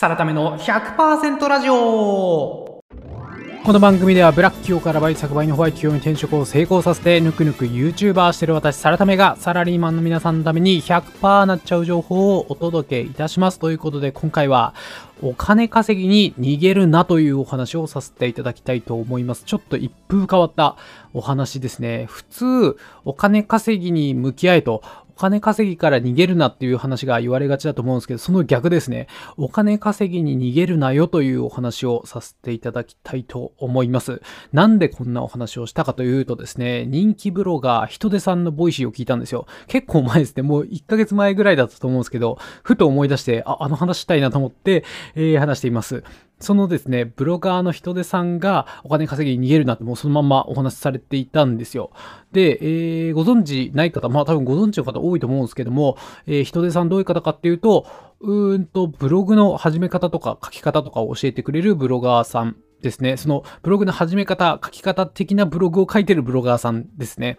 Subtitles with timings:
[0.00, 2.70] サラタメの100%ラジオ。
[3.62, 13.58] この番組ではブラック企業から倍作倍のホワイト企業に転職を成功させてぬくぬく YouTuber してる私サラタメがサラリーマンの皆さんのために100%なっちゃう情報をお届けいたします。
[13.58, 14.72] ということで今回は
[15.20, 19.44] お金稼ぎに逃げるなというお話をさせていただきたいと思います。
[19.44, 20.76] ちょっと一風変わった
[21.12, 22.06] お話ですね。
[22.06, 24.82] 普通お金稼ぎに向き合えと
[25.20, 29.06] 金稼ぎから逃げるなっていう話が言われがちだと思うんですけど、その逆ですね。
[29.36, 34.22] お金稼ぎに逃げるなよというお話をさせていただきたいと思います。
[34.54, 39.46] なんでこんなお話をしたかというとですね、人気ブロガー、ヒトデさんの Voicy を聞いたんですよ。
[39.66, 44.84] 結構前ですね、もう1ヶ月前ぐらいだったと思うんですけど、ふと思い出して、あ、あの話したいなと思って、
[45.16, 46.02] えー、話しています。
[46.40, 51.90] そのですね、ブロガーのヒトデさんがお金稼ぎに逃げるなってもうそのままお話しされていたんですよ。
[52.32, 52.58] で、
[53.08, 57.86] えー、ご存知ない方、まあ多分ご存知の方多いと思うんですけども、えー、人手さんどういう方かっていうと、
[58.20, 63.16] うーんと、ブログの始め方とか書き方とかを教えてくれるブロガーさんですね。
[63.18, 67.38] そのブログの始め方、書き方的なブログを書いてるブロガーさんですね。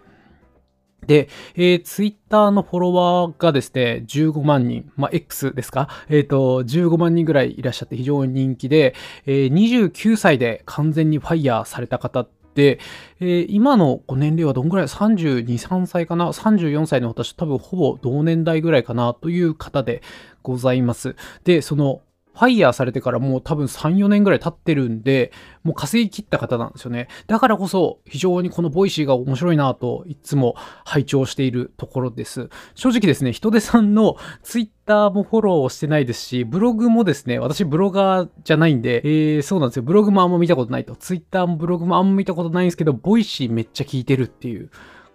[1.06, 5.88] で、えー、ツイッターのフォロワーがですね、15万人、まあ、X ですか？
[6.08, 8.94] えっ、ー、と、15万人ぐらいいらっしゃって非常に人気で、
[9.26, 12.78] えー、29歳で完全にファイヤーされた方って、
[13.18, 19.14] えー、今のご年齢はどんぐらい ?32、3歳かな ?34 歳の私、多分ほぼ同年代ぐらいかな？
[19.14, 20.02] という方で
[20.42, 21.16] ございます。
[21.42, 22.02] で、その
[22.34, 27.08] FIRE されてからもう多分3、4年ぐらい経ってるんで、もう稼ぎ切った方なんですよね。
[27.26, 32.48] だからこそ非常にこの Voicy が面白いなといつも拝聴しているところです。
[32.74, 39.82] 正直ですね、ヒトデさんのツイッターもフォローしてないですし、ブログもですね、私ブロガーじゃないんで、えー、そうなんですよ。
[39.82, 40.96] ブログもあんま見たことないと。
[40.96, 44.70] ツイッターもブログもあんま見たことないんですけど、 Voicy めっちゃ聞いてるっていう。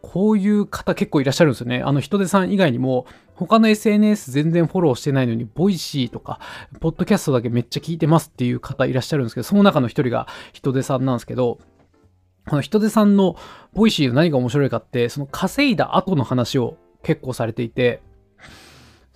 [0.08, 1.84] こういう方結構いらっしゃるんですよね。
[1.84, 3.06] あのヒトデさん以外にも、
[3.36, 6.40] 他の SNS 全然フォローしてないのに、 Voicy とか、
[6.80, 11.60] ポッドキャストだけめっちゃ聞いてますっていう方いらっしゃるんですけど、その中の一人がヒトデさんなんですけど、
[12.48, 13.36] このヒトデさんの
[13.74, 18.02] Voicy の何が面白いかって、その稼いだ後の話を結構されていて、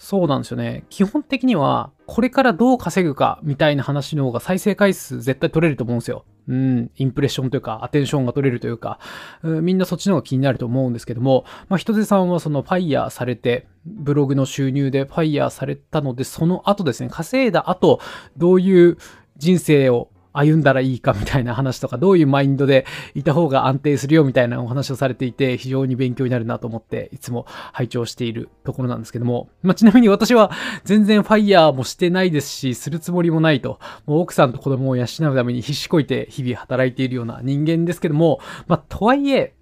[0.02, 0.84] そうなんですよね。
[0.90, 6.26] 基本的には、これからどう稼ぐかみたいな話の方が再生回数絶対取れると思うんですよ。
[6.48, 8.98] うん、インプレッションというか、アテンションが取れるというか、
[9.44, 18.00] うん、みんなそっちの方が気になると思うんですけども、まあ、人手さんはそのファイヤーされて、ブログの収入でファイヤーされたので、その後ですね、稼いだ後、
[18.38, 18.98] どういう
[19.38, 30.52] 人生を歩んだらいいかみたいな話とか、どういうマインドでいた方が安定するよみたいなお話をされていて、非常に勉強になるなと思って、いつも拝聴しているところなんですけども、まあ、ちなみに私は
[30.84, 39.54] 全然ファイヤーもしてないですし、するつもりもないと、もう奥さんと子供を養うために必死こいて日々働いているような人間ですけども、まあ、とはいえ、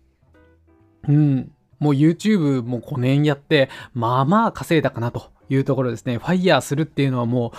[1.08, 6.18] うん、もう YouTube も5年やって、まあまあ稼いだかなというところですね。
[6.18, 7.58] ファイヤーするっていうのはもう、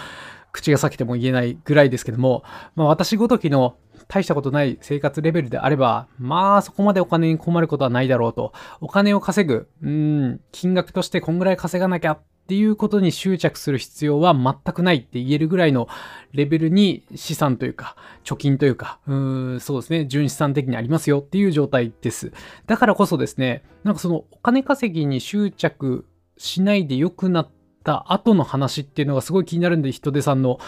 [0.53, 2.43] 口が裂けても言えないぐらいですけども、
[2.75, 3.77] まあ私ごときの
[4.09, 8.53] 大したことない生活レベルであれば、まあそこまでお金に困ることはないだろうと。
[8.81, 15.87] お金を稼ぐ、うん、金額としてこんぐらい稼がなきゃっていうことに執着する必要は全くないって言えるぐらいの
[16.33, 17.95] レベルに資産というか、
[18.25, 22.33] 貯金というか、うん、そうですね、純資産的にありますよっていう状態です。
[22.67, 26.05] だからこそですね、なんかそのお金稼ぎに執着
[26.37, 30.59] しないで良くなってた後の話っていうのがすごい気になるんで、人手さんの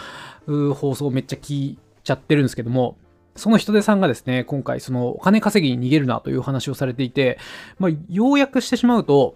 [0.47, 2.97] 放送めっちゃ聞いちゃってるんですけども、
[3.35, 7.39] その人手さんがですね、今回そのお金稼ぎに逃げるなという話をされていて、
[7.79, 9.35] まあ、要約してしまうと、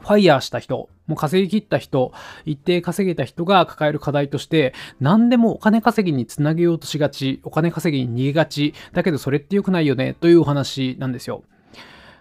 [0.00, 2.12] ファイヤーした人、もう稼ぎ切った人、
[2.44, 11.44] 一定稼げた人が抱える課題として、何でもお金稼ぎにつなげようとしがち、お金稼ぎに逃げがち、だけどそれって良くないよね、というお話なんですよ。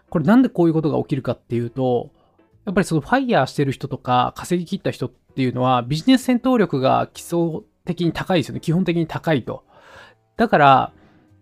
[0.09, 2.12] これなんでこういうことが起きるかっていうと、
[2.66, 8.59] やっぱりそのファイヤーしてる人とか稼ぎ切った人っていうのはビジネス戦闘力が基礎的に高いですよね。
[8.59, 9.64] 基本的に高いと。
[10.38, 10.94] だから、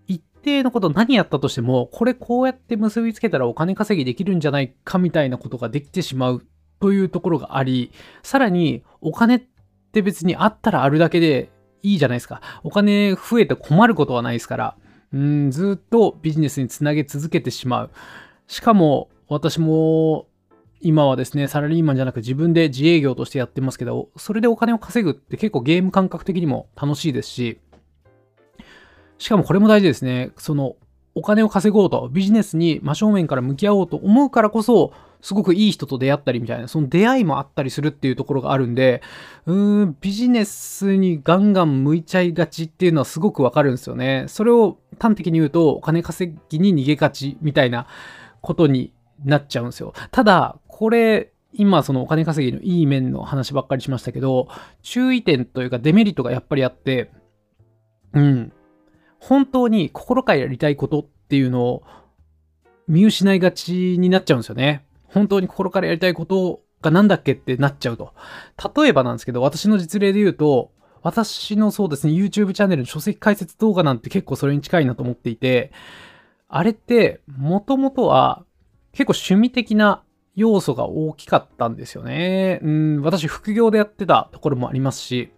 [0.07, 6.45] 一定のこと何やったとしても、これこうやって結びつけたらお金稼ぎできるんじゃないかみたいなことができてしまう
[6.79, 7.91] というところがあり、
[8.22, 9.44] さらにお金っ
[9.91, 11.50] て別にあったらあるだけで
[11.81, 12.42] いいじゃないですか。
[12.63, 14.75] お金増えて困ることはないですから、
[15.13, 17.92] うんずっとビジネスにつなげ続けてしまう。
[18.47, 20.27] しかも私も
[20.83, 27.59] 今はですね、サラリーマンじゃなく自分で自営業としてやってますけど、それでお金を稼ぐって結構ゲーム感覚的にも楽しいですし、
[29.18, 30.31] しかもこれも大事ですね。
[30.38, 30.75] その
[31.15, 34.91] お金を稼ごうと、ビジネスに真正面から向き合おうと思うからこそ、
[35.21, 39.01] すごくいい人と出会ったりみたいな、その出会いもあったりするっていうところがあるんで、
[39.45, 44.25] うーん、ビジネスにガンガン向いちゃいがちっていうのはすごくわかるんですよね。
[44.27, 47.88] それを端的に言うと、お金稼ぎに逃げがちみたいな
[48.41, 48.91] ことに
[49.24, 49.94] なっちゃうんですよ。
[50.12, 54.48] ただ、これ、今そのお金稼ぎのいい面の話ばっかりしましたけど、
[54.81, 57.12] 注意点というかデメリットがやっぱりあって、
[58.13, 58.51] うん。
[59.19, 61.83] 本当に心からやりたいことっていうのを
[62.88, 64.86] 見失いがちになっちゃうんですよね。
[65.06, 68.13] 本当に心からやりたいことがなんだっけってなっちゃうと。
[68.75, 70.71] 例えばなんですけど、私の実例で言うと、
[71.01, 75.71] 私のそうですね、YouTube チャンネルの書籍解説動画なんて結構それに近いなと思っていて、
[76.48, 78.45] あれって、もともとは
[78.94, 80.04] 結構趣味的な
[80.36, 82.60] 要素が大きかったんですよね。
[82.63, 85.31] うん、私副業でやってたところもありますし、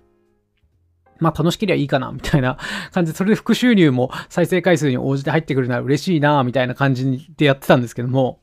[1.20, 2.58] まあ楽しければいいかな、みたいな
[2.92, 8.40] 感じで、それで副収入も再生回数に応じて入ってくるなら嬉しいな、みたいな感じでやってたんですけども、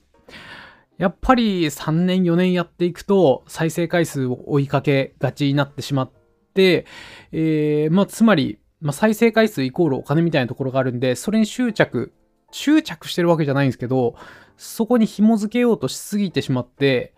[0.99, 6.11] やっぱり3年4年やっていくと再生回数を追いかけがちになってしまっ
[6.55, 6.87] て、
[7.33, 12.13] えー、まあつまり、まあ、再生回数イコールお金みたいなところがあるんで、それに執着、
[12.53, 14.15] 執着してるわけじゃないんですけど、
[14.57, 17.15] そこに紐付けようとしすぎてしまって、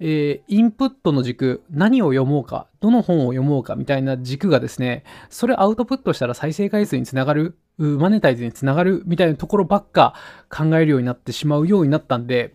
[0.00, 10.14] えー、インプットの軸、何を読もうか、どの本を読もうかみたいな軸がですね、それアウトプットしたら再生回数につながる、マネタイズにつながるみたいなところばっか
[10.50, 12.54] 考えるようになってしまうようになったんで、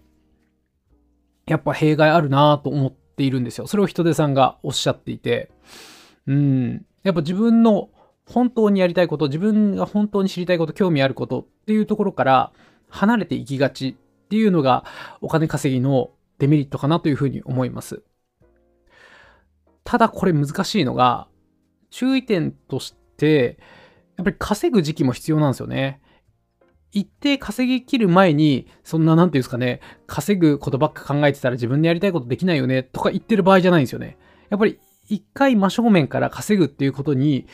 [1.45, 3.68] やっぱ弊害あるなと思っているんですよ。
[3.68, 5.51] それを人手さんがおっしゃっていて、
[6.27, 7.89] うん、やっぱ自分の
[8.25, 12.51] 本当にやりたいこと、自分が本当に知りたいこと、興味あることっていうところから
[12.89, 14.85] 離れていきがちっていうのが
[15.21, 18.03] お金稼ぎのデメリットかなというふうに思います。
[19.83, 21.27] ただこれ難しいのが、
[21.89, 23.59] 注意点として、
[24.15, 26.01] やっぱり稼ぐ時期も必要なんですよね。
[26.91, 34.17] 一定稼ぎ切る前に、そんな、なんていうんですかね、稼ぐことばっか考えてたら自分でやりたいことできないよね、とか言ってる場合じゃないんですよね。
[34.49, 34.79] やっぱり
[35.09, 37.47] 一回真正面から稼ぐっていうことに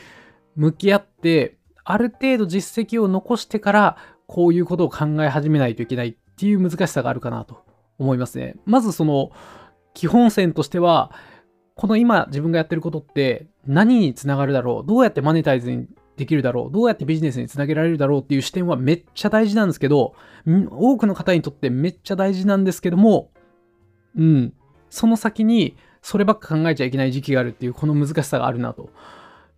[0.56, 7.64] 向き合って、ある程度実績を残してから、こういうことを考え始めないといけないっていう難しさがあるかなと
[7.98, 8.54] 思いますね。
[8.64, 9.32] まずその
[9.92, 11.10] 基本線としては、
[11.74, 15.86] この今自分がやってることって何につながるだろうどうやってマネタイズに
[16.16, 20.14] できるだろうどうやってビジネスにつなげられるだろうっていう視点はめっちゃ大事なんですけど、
[20.46, 23.30] 多くの方にとってめっちゃ大事なんですけども、
[24.16, 24.52] うん、
[24.90, 28.90] その先にそればっか考えちゃいけない時期があるっていうこの難しさがあるなと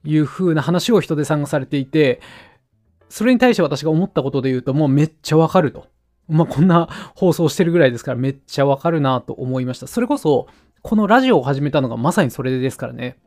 [0.05, 2.21] いう風な話を人手さんがされていて、
[3.09, 5.87] それに対して私が思ったことで言うともうめっちゃわかると。
[6.29, 9.87] まあ、こんな放送してるぐらいですからめっちゃわかるなと思いました。
[9.87, 10.47] それこそ、
[10.83, 13.19] このラジオを始めたのがまさにそれですからね。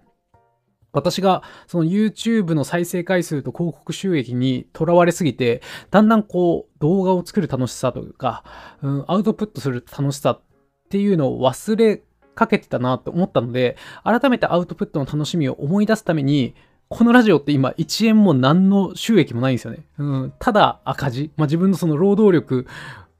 [0.92, 5.62] 私がその YouTube の再生回数と広告収益にとらわれすぎて、
[5.92, 8.44] だんだんこう動画を作る楽しさというか、
[8.81, 10.42] うん、アウトプットする楽しさっ
[10.89, 12.01] ていうのを忘れ
[12.35, 16.53] かけてたなと思ったので、改めてアウトプットの楽しみを思い出すために、
[16.87, 19.79] このラジオって今1円も何の収益もないんですよね。
[19.97, 21.31] うん、ただ赤字。
[21.35, 22.67] まあ、自分のその労働力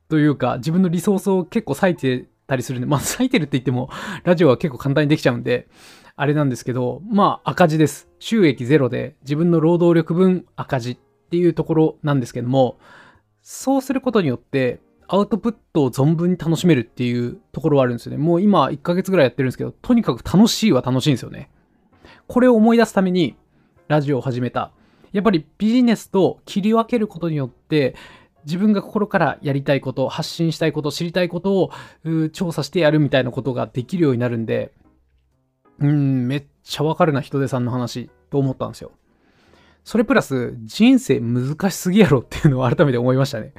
[0.08, 3.90] というか、自分のリソースを結構割いてたりするんで、まあ、割いてるって言っても、
[4.24, 5.68] ラジオは結構簡単にできちゃうんで、
[6.16, 8.08] あれなんですけど、まあ、赤字です。
[8.20, 10.98] 収益ゼロで、自分の労働力分赤字っ
[11.30, 12.78] ていうところなんですけども、
[13.42, 18.18] そうすることによって、アウトプットを存分に楽しめるっていうところはあるんですよね。
[18.18, 21.50] もう今1ヶ月ぐらいやってるんですけど、とにかく楽しいは楽しいんですよね。
[22.28, 23.36] これを思い出すために、
[23.88, 24.72] ラジオを始めた。
[25.12, 27.96] やっぱりビジネスと切り分けることによって、
[28.46, 31.72] 自分が心からやりたいこと、発信したいこと、知りたいことを
[32.32, 34.72] 調査してやるみたいなことができるようになるんで、
[35.80, 38.92] うん、めっちゃわかるな、人手さんの話と思ったんですよ。
[39.86, 43.54] それプラス、人生難しすぎやろっていうのを改めて思いましたね。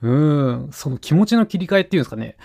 [0.00, 2.36] うーん、その気持ちの切り替えっていうんですかね。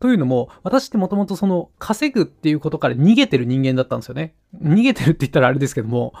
[0.00, 4.34] というのも、私ってもともとその稼ぐっていうことから逃げてる人間だったんですよね。
[4.60, 6.14] 逃げてるって言ったらあれですけども、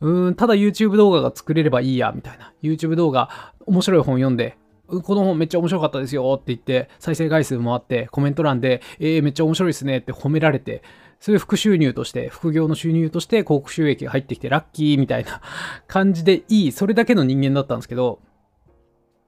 [0.00, 2.54] うーん、ただ YouTube 動画が作れればいいや、みたいな。
[2.62, 4.56] YouTube 動画、面白い本読んで、
[4.88, 10.82] この本めっちゃ面白かったですよって言って、再生回数もあって、コメント欄で、えー、めっちゃ面白いですねって褒められて、
[11.24, 15.40] そういう副収入として、副業の収入として広告収益が入ってきてラッキーみたいな
[15.86, 18.20] 感じでいい、それだけの人間だったんですけど、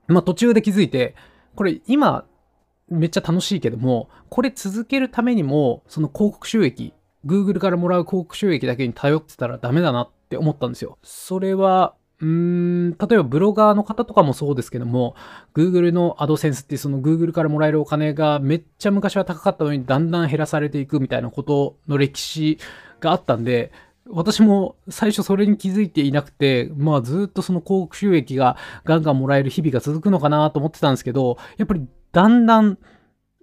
[0.06, 1.14] まあ途中で気づいて、
[1.54, 2.26] これ今
[2.90, 6.92] めっちゃ楽しいけども、これ続けるためにも、その広告収益、
[7.24, 10.98] Google からもらう広告収益だけに頼ってたらダメだなって思ったんですよ。
[11.02, 15.14] それは、うーん、例えばブロガーの方とかもそうですけども、
[15.54, 22.58] Google の AdSense ってその Google からもらえるお金がめっちゃ昔は高かったのにだんだん減らされていくみたいなことの歴史
[23.00, 23.70] があったんで、
[24.08, 32.78] 私も最初それに気づいていなくて、まあずっとその広告収益がガンガンもらえる日々が続くのかなと思ってたんですけど、やっぱりだんだん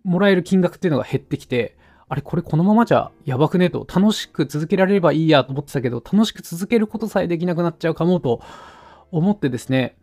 [0.03, 1.77] もらえる金額っていうのが減ってきて、
[2.09, 8.41] あれこれこのままじゃやばくねと、楽しく続けられればいいやと思ってたけど、楽しく続けることさえできなくなっちゃうかもと
[9.11, 9.95] 思ってですね、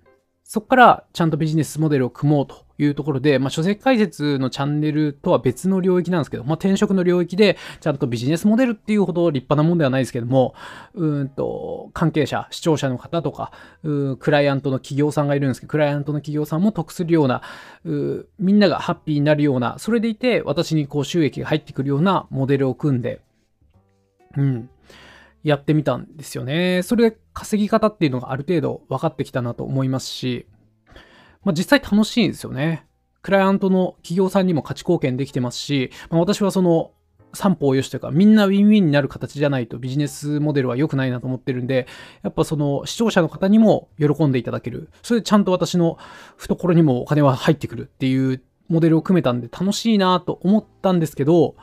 [0.53, 10.57] そこからちゃんとビジネスモデルを組もうというところで、まあ、書籍解説のチャンネルとは別の領域なんですけど、まあ、転職の領域でちゃんとビジネスモデルっていうほど立派なもんではないですけども、
[10.95, 13.53] うんと、関係者、視聴者の方とか、
[13.85, 17.43] うクライアントの企業さんがいるんですけど、クライアントの企業さんも得するような、
[17.85, 23.21] うみんながハッピーになるような、それでいて私にこう収益が入ってくるようなモデルを組んで、
[24.37, 24.69] うん。
[25.43, 26.83] やってみたんですよね。
[26.83, 30.47] それで稼ぎ方っていうのがある程度分かってきたなと思いますし、
[31.45, 32.87] まあ、実際楽しいんですよね。
[33.23, 36.93] クライアントの企業さんにも価値貢献できてますし、まあ、私はその
[37.33, 41.87] 三方よしというか、みんなウィンウィンになる形じゃないとビジネスモデルは良くないなと思ってるんで、
[42.23, 44.91] やっぱその視聴者の方にも喜んでいただける。
[45.03, 45.97] それでちゃんと私の
[46.37, 51.57] 懐にもお金は入ってくるっていうモデルを組めたんで楽しいなと思ったんですけど、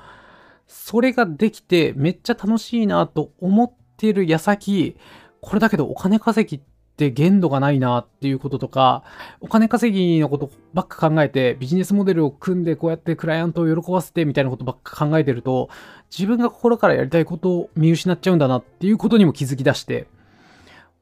[0.68, 4.98] それができてめっちゃ楽しいなと思ってる矢先、
[5.42, 6.62] これだけどお金稼ぎっ
[6.98, 9.04] て限度がないなっていうこととか、
[9.40, 15.70] お金稼ぎのことばっか考えて、ビジネスモデルを組んでこうやってクライアントを喜ばせてみたいなことばっか考えてると、
[16.10, 20.08] 自分が心からやりたいことを見失っちゃうんだなっていうことにも気づき出して、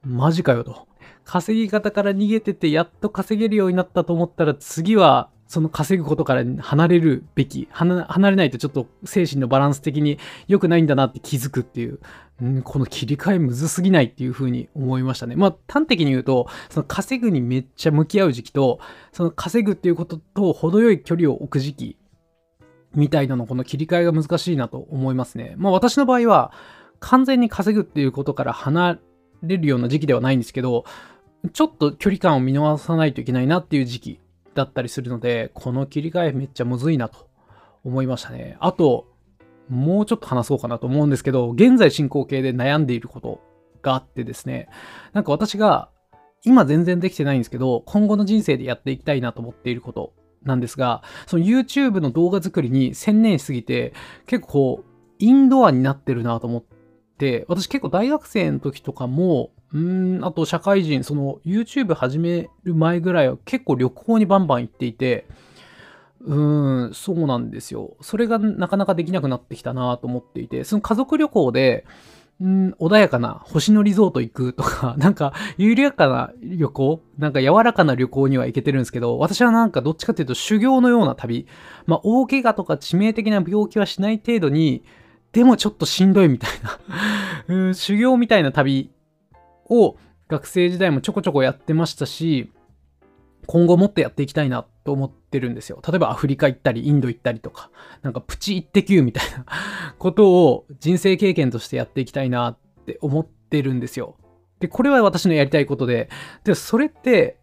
[0.04, 0.88] マジかよと。
[1.24, 12.00] 稼ぎ方から逃げててやっと稼げるようになったと思ったら次はその稼ぐことから離れるべき離れないとちょっと精神のバランス的に良くないんだなって気づくっていう、
[12.42, 15.36] うん、この切り替えむずすぎないっていうふうに思いましたね。
[15.36, 18.80] まあ端的に言うとその稼ぐにめっちゃ向き合う時期と
[19.14, 21.98] その稼ぐっていうことと程よい距離を置く時期
[22.96, 25.54] みたいなのこの切り替えが難しいなと思いますね。
[25.58, 26.52] まあ私の場合は
[27.00, 28.98] 完全に稼ぐっていうことから離
[29.44, 30.86] れるような時期ではないんですけど
[31.54, 34.20] ちょっと距離感を見逃さないといけないなっていう時期
[34.56, 37.30] だったりするので、この切り替えめっちゃむずいなと
[37.84, 38.58] 思いましたね。
[38.60, 39.08] あと、
[39.70, 43.42] もうちょっと話そうかなと思うんですけど、現在進行形で悩んでいること
[43.82, 44.70] があってですね、
[45.14, 45.90] なんか私が
[46.44, 53.94] 今全然できてないんですけど、今後の人生でやっていきたいなと思っていることなんですが、その YouTube の動画作りに専念しすぎて、
[54.28, 54.84] 結構
[55.20, 56.64] インドアになってるなと思っ
[57.18, 65.28] て、私結構大学生の時とかも、うん、あと社会人、その YouTube 始める前ぐらいは結構旅行にバンバン行っていて、
[66.22, 67.98] うん、そうなんですよ。
[68.00, 71.86] それがなかなかできなくなってきたなと思っていて、その家族旅行で、
[72.40, 81.48] うん、穏やかな星野リゾート行くとか、 なんか緩やかな旅行、なんか柔らかな旅行には行けてるんですけど、私はなんかどっちかっていうと修行のような旅、
[81.86, 84.84] まあ大怪我とか致命的な病気はしない程度に、
[85.34, 86.80] でもちょっとしんどいみたいな
[87.54, 88.90] うん、修行みたいな旅
[89.70, 92.52] を学生時代もちょこちょこやってましたし、
[93.48, 95.82] 今後もっとやっていきたいなと思ってるんですよ。
[95.88, 97.70] 例えばアフリカ行ったり、インド行ったりとか、
[98.02, 99.46] なんかプチ一滴みたいな
[99.98, 104.18] ことを人生経験としてやっていきたいなって思ってるんですよ。
[104.60, 106.10] で、これは私のやりたいことで、
[106.44, 107.40] で、それって、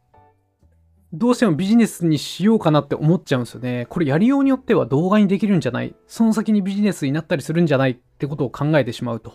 [1.12, 3.86] どうしてもビジネスにしようかなって思っちゃうんですよね。
[3.90, 9.34] これやりようによっては動画にできるんじゃないその先にビジネスになったりするんじゃないってことを考えてしまうと。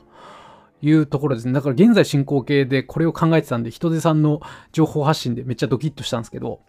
[0.82, 1.54] いうところですね。
[1.54, 4.42] だから現在進行形でこれを考えてたんで、人手さんの
[4.72, 6.62] 情報発信でめっちゃドキッとしたんですけど、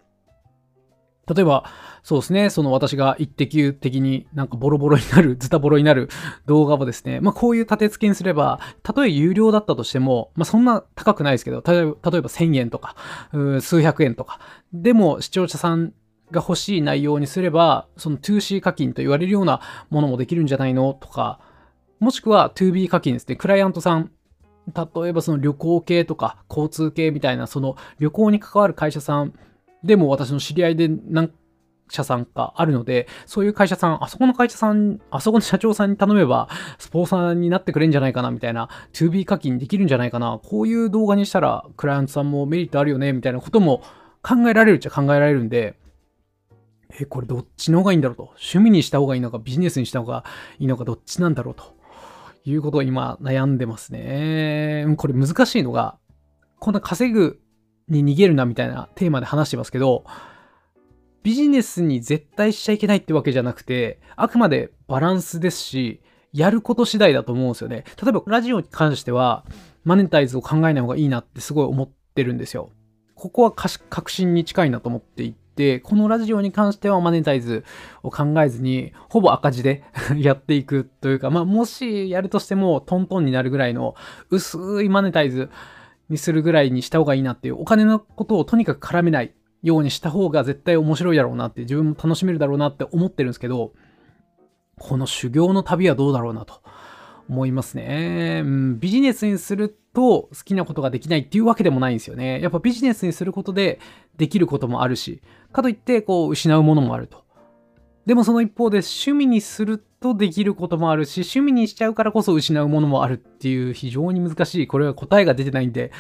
[1.35, 1.65] 例えば、
[2.03, 6.09] そうですね、その私が一滴的になんかボロボロになる、ズタボロになる
[6.47, 12.97] 動画をですね、まあこういう立て付けにすれば、たとえ有料だったとしても、まあそんな高くないですけど、例えば例えば1000円とか、
[13.61, 14.41] 数百円とか、
[14.73, 15.93] でも視聴者さん
[16.31, 19.61] が欲しい内容にすれば、その 2C 課金と言われるような
[19.91, 21.41] ものもできるんじゃないのとか、
[22.01, 23.37] もしくは 2B 課金ですね。
[23.37, 24.11] クライアントさん、
[24.75, 29.33] 例えばその旅行系とか交通系みたいな、その旅行に関わる会社さん
[29.83, 31.33] でも私の知り合いで何
[31.91, 43.83] 社さんかあるので、そういう会社さん、あそこの会社さん、あそこの社長さんに頼めば、スポンサーになってくれんじゃないかな、みたいな、2B 課金できるんじゃないかな、こういう動画にしたら、クライアントさんもメリットあるよね、みたいなことも
[44.23, 45.77] 考えられるっちゃ考えられるんで、
[47.01, 48.23] え、これどっちの方がいいんだろうと。
[48.31, 50.25] 趣味にした方がいいのか、ビジネスにした方が
[50.59, 51.78] いいのか、どっちなんだろうと。
[52.51, 54.87] いうことを今悩んでますね。
[54.97, 55.99] これ難しいのが、
[56.59, 57.41] こんな稼ぐ
[57.89, 60.05] に逃げるなみたいなテーマで話してますけど、
[61.23, 66.01] ビジネスに絶対しちゃいけないってわけじゃなくて、あくまでバランスですし、
[66.33, 67.85] やること次第だと思うんですよね。
[68.03, 69.45] 例えばラジオに関しては、
[69.85, 72.71] マネタイズを考えない方がいいなってすごい思ってるんですよ。
[73.15, 75.39] ここは確信に近いなと思ってい、て、
[75.85, 77.65] このラジオに関してはマネタイズ
[78.03, 79.83] を考えずに、ほぼ赤字で
[80.17, 83.95] やっていくというか、まあ、もしやるとしてもトントンになるぐらいの
[84.31, 85.51] 薄いマネタイズ
[86.09, 93.73] にするぐらいにした方がいいなっていう、お金のことをとにかく絡めないようにした方が絶対面白いだろうなって、自分も楽しめるだろうなって思ってるんですけど、
[94.79, 96.63] この修行の旅はどうだろうなと。
[97.29, 98.43] 思いますね。
[98.45, 102.41] うん、ビジネスにすると好きなことができないっていうわけでもないんですよね。
[102.41, 103.81] やっぱビジネスにすることで
[104.17, 107.25] できることもあるし、かといってこう失うものもあると。
[108.07, 115.93] でもその一方で趣味にするとできることもあるし、趣味にしちゃうからこそ失うものもあるっていう非常に難しい、これは答えが出てないんで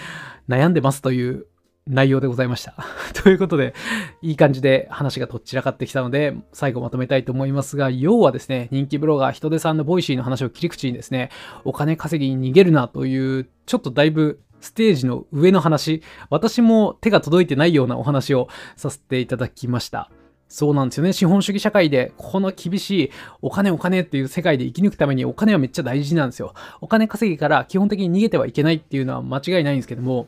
[0.49, 1.47] 悩んでますという
[1.89, 2.75] 内容でございました。
[3.23, 3.75] ということで、
[4.23, 11.31] いい感じで話がとっちらかってきたので、最後まとめたいと思いますが、要はですね、人気ブロガー、ヒトデさんの Voicy の話を切り口にですね、
[11.65, 20.11] お金稼ぎに逃げるなという、ちょっとだいぶステージの上の話、私も手が届いてないようなお話をさせていただきました。
[20.49, 21.13] そうなんですよね。
[21.13, 23.11] 資本主義社会で、この厳しい
[23.43, 26.55] お金お金っていう世界で生き抜くためにお金はめっちゃ大事なんですよ。
[26.81, 30.27] お金稼ぎから基本的に逃げてはいけないっていうのは間違いないんですけども、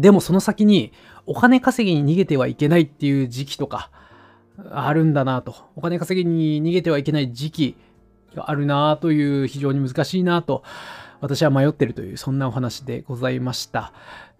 [0.00, 0.92] でもその先に
[1.26, 3.90] お金稼ぎに逃げてはいけないっていう時期とか
[4.70, 5.54] あるんだなと。
[5.76, 7.76] お金稼ぎに逃げてはいけない時期
[8.34, 10.62] があるなという非常に難しいなと
[11.20, 13.92] 私は迷ってるというそんなお話でございました。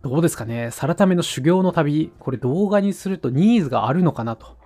[0.02, 4.57] どうですかねサラタメの修行の旅、これ動画にするとニーズがあるのかなと。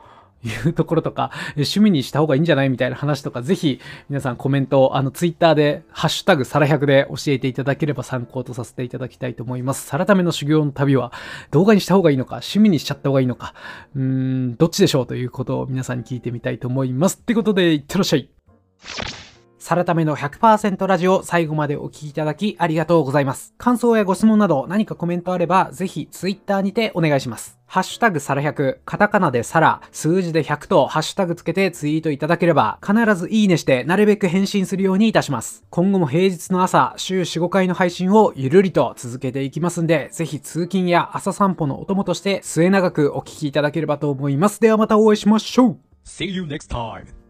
[0.44, 9.86] いうところとか、趣味にした方がいいんじゃないみたいな話とか、ぜひ皆さんコメントを、あのツイッターで、ハッシュタグサラ100で教えていただければ参考とさせていただきたいと思います。
[9.86, 11.12] サラための修行の旅は
[11.50, 13.54] 動画にした方がいいのか、趣味にしちゃった方がいいのか、
[13.94, 17.18] うーん、どっちでしょうということを皆さんに聞いてみたいと思います。
[17.20, 18.28] ってことで、いってらっしゃい。
[19.62, 23.54] さらための100%ラジオ最後までお聞きいただきありがとうございます。
[23.58, 27.60] 感想やご質問など何かコメントあればぜひツイッターにてお願いします。
[27.66, 35.64] ハッシュタグサラ100、カタカナでサラ、数字で100とハッシュタグつけてツイートいただければ必ずいいねしてなるべく返信するようにいたします。
[35.70, 44.60] 今後も平日の朝、週4、5回の配信をゆるりと続けていきますんで、ぜひ通勤や朝散歩のお供として末永くお聞きいただければと思います。
[44.60, 47.21] ではまたお会いしましょう See you next time.